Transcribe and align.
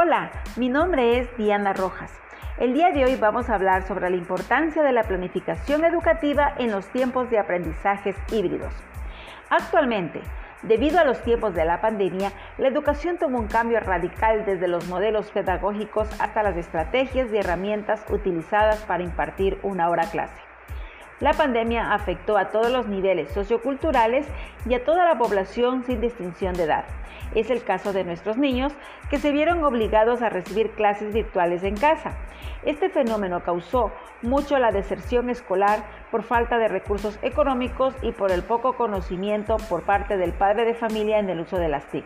Hola, 0.00 0.30
mi 0.54 0.68
nombre 0.68 1.18
es 1.18 1.36
Diana 1.36 1.72
Rojas. 1.72 2.12
El 2.56 2.72
día 2.72 2.92
de 2.92 3.04
hoy 3.04 3.16
vamos 3.16 3.50
a 3.50 3.56
hablar 3.56 3.82
sobre 3.82 4.08
la 4.08 4.16
importancia 4.16 4.84
de 4.84 4.92
la 4.92 5.02
planificación 5.02 5.84
educativa 5.84 6.54
en 6.56 6.70
los 6.70 6.86
tiempos 6.92 7.28
de 7.30 7.40
aprendizajes 7.40 8.14
híbridos. 8.30 8.72
Actualmente, 9.50 10.20
debido 10.62 11.00
a 11.00 11.04
los 11.04 11.20
tiempos 11.22 11.52
de 11.52 11.64
la 11.64 11.80
pandemia, 11.80 12.30
la 12.58 12.68
educación 12.68 13.18
tomó 13.18 13.40
un 13.40 13.48
cambio 13.48 13.80
radical 13.80 14.44
desde 14.46 14.68
los 14.68 14.86
modelos 14.86 15.32
pedagógicos 15.32 16.08
hasta 16.20 16.44
las 16.44 16.56
estrategias 16.56 17.32
y 17.32 17.38
herramientas 17.38 18.04
utilizadas 18.08 18.84
para 18.84 19.02
impartir 19.02 19.58
una 19.64 19.88
hora 19.88 20.04
clase. 20.08 20.47
La 21.20 21.32
pandemia 21.32 21.92
afectó 21.92 22.38
a 22.38 22.50
todos 22.50 22.70
los 22.70 22.86
niveles 22.86 23.32
socioculturales 23.32 24.26
y 24.68 24.74
a 24.74 24.84
toda 24.84 25.04
la 25.04 25.18
población 25.18 25.82
sin 25.82 26.00
distinción 26.00 26.54
de 26.54 26.62
edad. 26.62 26.84
Es 27.34 27.50
el 27.50 27.64
caso 27.64 27.92
de 27.92 28.04
nuestros 28.04 28.36
niños 28.36 28.72
que 29.10 29.18
se 29.18 29.32
vieron 29.32 29.64
obligados 29.64 30.22
a 30.22 30.28
recibir 30.28 30.70
clases 30.70 31.12
virtuales 31.12 31.64
en 31.64 31.76
casa. 31.76 32.12
Este 32.64 32.88
fenómeno 32.88 33.42
causó 33.42 33.92
mucho 34.22 34.58
la 34.58 34.70
deserción 34.70 35.28
escolar 35.28 35.82
por 36.12 36.22
falta 36.22 36.56
de 36.56 36.68
recursos 36.68 37.18
económicos 37.22 37.94
y 38.02 38.12
por 38.12 38.30
el 38.30 38.44
poco 38.44 38.74
conocimiento 38.74 39.56
por 39.68 39.82
parte 39.82 40.16
del 40.16 40.32
padre 40.32 40.64
de 40.64 40.74
familia 40.74 41.18
en 41.18 41.30
el 41.30 41.40
uso 41.40 41.58
de 41.58 41.68
las 41.68 41.84
TIC. 41.86 42.04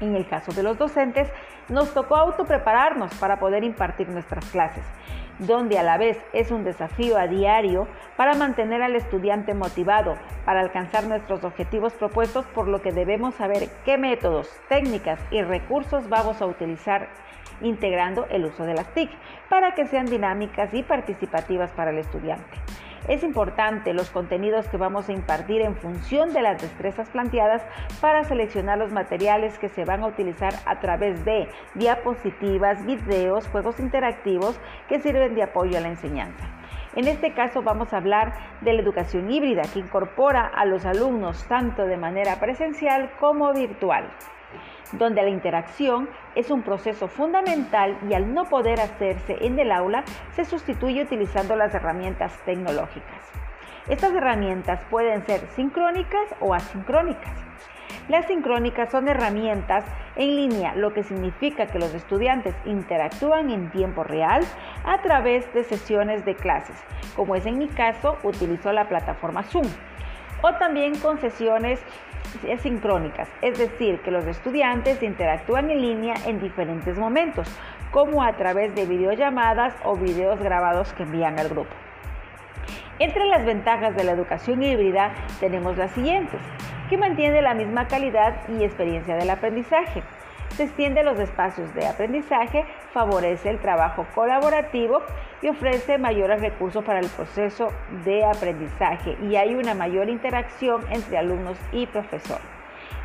En 0.00 0.16
el 0.16 0.28
caso 0.28 0.52
de 0.52 0.62
los 0.62 0.76
docentes, 0.76 1.30
nos 1.68 1.92
tocó 1.94 2.16
autoprepararnos 2.16 3.14
para 3.14 3.38
poder 3.38 3.64
impartir 3.64 4.08
nuestras 4.08 4.44
clases 4.46 4.84
donde 5.38 5.78
a 5.78 5.82
la 5.82 5.98
vez 5.98 6.18
es 6.32 6.50
un 6.50 6.64
desafío 6.64 7.16
a 7.16 7.28
diario 7.28 7.86
para 8.16 8.34
mantener 8.34 8.82
al 8.82 8.96
estudiante 8.96 9.54
motivado 9.54 10.16
para 10.44 10.60
alcanzar 10.60 11.06
nuestros 11.06 11.44
objetivos 11.44 11.92
propuestos, 11.92 12.44
por 12.46 12.68
lo 12.68 12.82
que 12.82 12.92
debemos 12.92 13.34
saber 13.36 13.68
qué 13.84 13.98
métodos, 13.98 14.50
técnicas 14.68 15.20
y 15.30 15.42
recursos 15.42 16.08
vamos 16.08 16.42
a 16.42 16.46
utilizar 16.46 17.08
integrando 17.60 18.26
el 18.30 18.44
uso 18.44 18.64
de 18.64 18.74
las 18.74 18.92
TIC 18.94 19.10
para 19.48 19.74
que 19.74 19.86
sean 19.86 20.06
dinámicas 20.06 20.72
y 20.74 20.82
participativas 20.82 21.70
para 21.72 21.90
el 21.90 21.98
estudiante. 21.98 22.58
Es 23.06 23.22
importante 23.22 23.94
los 23.94 24.10
contenidos 24.10 24.68
que 24.68 24.76
vamos 24.76 25.08
a 25.08 25.12
impartir 25.12 25.62
en 25.62 25.76
función 25.76 26.32
de 26.32 26.42
las 26.42 26.60
destrezas 26.60 27.08
planteadas 27.10 27.62
para 28.00 28.24
seleccionar 28.24 28.78
los 28.78 28.92
materiales 28.92 29.58
que 29.58 29.68
se 29.68 29.84
van 29.84 30.02
a 30.02 30.08
utilizar 30.08 30.54
a 30.66 30.80
través 30.80 31.24
de 31.24 31.48
diapositivas, 31.74 32.84
videos, 32.84 33.46
juegos 33.48 33.78
interactivos 33.78 34.58
que 34.88 35.00
sirven 35.00 35.34
de 35.34 35.44
apoyo 35.44 35.78
a 35.78 35.80
la 35.80 35.88
enseñanza. 35.88 36.48
En 36.96 37.06
este 37.06 37.32
caso 37.32 37.62
vamos 37.62 37.92
a 37.92 37.98
hablar 37.98 38.32
de 38.60 38.72
la 38.72 38.82
educación 38.82 39.30
híbrida 39.30 39.62
que 39.72 39.78
incorpora 39.78 40.46
a 40.46 40.64
los 40.64 40.84
alumnos 40.84 41.46
tanto 41.46 41.84
de 41.84 41.96
manera 41.96 42.40
presencial 42.40 43.10
como 43.20 43.52
virtual 43.52 44.10
donde 44.92 45.22
la 45.22 45.28
interacción 45.28 46.08
es 46.34 46.50
un 46.50 46.62
proceso 46.62 47.08
fundamental 47.08 47.98
y 48.08 48.14
al 48.14 48.32
no 48.32 48.44
poder 48.44 48.80
hacerse 48.80 49.36
en 49.40 49.58
el 49.58 49.72
aula, 49.72 50.04
se 50.32 50.44
sustituye 50.44 51.02
utilizando 51.02 51.56
las 51.56 51.74
herramientas 51.74 52.38
tecnológicas. 52.44 53.22
Estas 53.88 54.12
herramientas 54.14 54.80
pueden 54.90 55.24
ser 55.26 55.40
sincrónicas 55.56 56.34
o 56.40 56.54
asincrónicas. 56.54 57.32
Las 58.08 58.26
sincrónicas 58.26 58.90
son 58.90 59.08
herramientas 59.08 59.84
en 60.16 60.36
línea, 60.36 60.74
lo 60.74 60.92
que 60.92 61.02
significa 61.02 61.66
que 61.66 61.78
los 61.78 61.94
estudiantes 61.94 62.54
interactúan 62.64 63.50
en 63.50 63.70
tiempo 63.70 64.04
real 64.04 64.42
a 64.84 65.00
través 65.02 65.52
de 65.54 65.64
sesiones 65.64 66.24
de 66.24 66.34
clases, 66.34 66.76
como 67.16 67.34
es 67.34 67.46
en 67.46 67.58
mi 67.58 67.68
caso, 67.68 68.16
utilizo 68.22 68.72
la 68.72 68.88
plataforma 68.88 69.42
Zoom 69.42 69.66
o 70.42 70.54
también 70.54 70.98
con 70.98 71.18
sesiones 71.18 71.80
sincrónicas, 72.62 73.28
es 73.42 73.58
decir, 73.58 74.00
que 74.00 74.10
los 74.10 74.26
estudiantes 74.26 75.02
interactúan 75.02 75.70
en 75.70 75.80
línea 75.80 76.14
en 76.26 76.40
diferentes 76.40 76.98
momentos, 76.98 77.48
como 77.90 78.22
a 78.22 78.34
través 78.34 78.74
de 78.74 78.86
videollamadas 78.86 79.74
o 79.84 79.96
videos 79.96 80.40
grabados 80.40 80.92
que 80.92 81.04
envían 81.04 81.38
al 81.38 81.48
grupo. 81.48 81.74
Entre 82.98 83.24
las 83.26 83.44
ventajas 83.44 83.94
de 83.96 84.04
la 84.04 84.12
educación 84.12 84.62
híbrida 84.62 85.12
tenemos 85.40 85.76
las 85.76 85.92
siguientes, 85.92 86.40
que 86.88 86.98
mantiene 86.98 87.42
la 87.42 87.54
misma 87.54 87.86
calidad 87.86 88.36
y 88.48 88.64
experiencia 88.64 89.16
del 89.16 89.30
aprendizaje 89.30 90.02
se 90.56 90.64
extiende 90.64 91.02
los 91.02 91.18
espacios 91.18 91.72
de 91.74 91.86
aprendizaje, 91.86 92.64
favorece 92.92 93.50
el 93.50 93.58
trabajo 93.58 94.06
colaborativo 94.14 95.02
y 95.42 95.48
ofrece 95.48 95.98
mayores 95.98 96.40
recursos 96.40 96.84
para 96.84 97.00
el 97.00 97.08
proceso 97.08 97.72
de 98.04 98.24
aprendizaje 98.24 99.16
y 99.22 99.36
hay 99.36 99.54
una 99.54 99.74
mayor 99.74 100.08
interacción 100.08 100.84
entre 100.90 101.18
alumnos 101.18 101.58
y 101.72 101.86
profesor. 101.86 102.40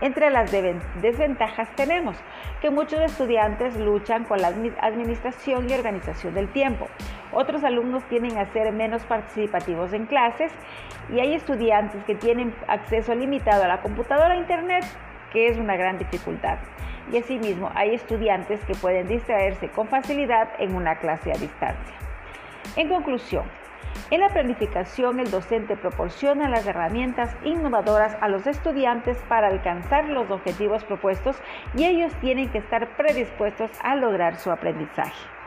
Entre 0.00 0.30
las 0.30 0.50
desventajas 0.50 1.68
tenemos 1.76 2.16
que 2.62 2.70
muchos 2.70 3.00
estudiantes 3.00 3.76
luchan 3.76 4.24
con 4.24 4.40
la 4.40 4.48
administración 4.48 5.68
y 5.68 5.74
organización 5.74 6.34
del 6.34 6.48
tiempo. 6.48 6.88
Otros 7.32 7.64
alumnos 7.64 8.02
tienen 8.04 8.38
a 8.38 8.46
ser 8.46 8.72
menos 8.72 9.02
participativos 9.04 9.92
en 9.92 10.06
clases 10.06 10.52
y 11.12 11.20
hay 11.20 11.34
estudiantes 11.34 12.02
que 12.04 12.14
tienen 12.14 12.54
acceso 12.66 13.14
limitado 13.14 13.64
a 13.64 13.68
la 13.68 13.82
computadora 13.82 14.36
e 14.36 14.38
internet, 14.38 14.84
que 15.32 15.48
es 15.48 15.58
una 15.58 15.76
gran 15.76 15.98
dificultad 15.98 16.58
y 17.12 17.18
asimismo 17.18 17.70
hay 17.74 17.94
estudiantes 17.94 18.64
que 18.64 18.74
pueden 18.74 19.08
distraerse 19.08 19.68
con 19.68 19.88
facilidad 19.88 20.48
en 20.58 20.74
una 20.74 20.96
clase 20.96 21.30
a 21.32 21.38
distancia. 21.38 21.94
En 22.76 22.88
conclusión, 22.88 23.44
en 24.10 24.20
la 24.20 24.28
planificación 24.28 25.20
el 25.20 25.30
docente 25.30 25.76
proporciona 25.76 26.48
las 26.48 26.66
herramientas 26.66 27.34
innovadoras 27.44 28.16
a 28.20 28.28
los 28.28 28.46
estudiantes 28.46 29.16
para 29.28 29.48
alcanzar 29.48 30.08
los 30.08 30.30
objetivos 30.30 30.84
propuestos 30.84 31.36
y 31.76 31.84
ellos 31.84 32.12
tienen 32.20 32.48
que 32.50 32.58
estar 32.58 32.96
predispuestos 32.96 33.70
a 33.82 33.96
lograr 33.96 34.36
su 34.36 34.50
aprendizaje. 34.50 35.39